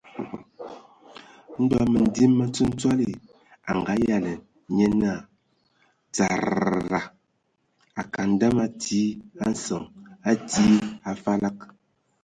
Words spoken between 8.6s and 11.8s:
a tii a nsəŋ, a tii a falag!